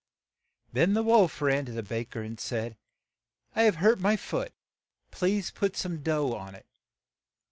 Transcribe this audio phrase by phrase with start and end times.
[0.73, 2.75] Then the wolf ran to a ba ker, and said,
[3.55, 4.51] "I have hurt my foot;
[5.11, 6.65] please put some dough on it.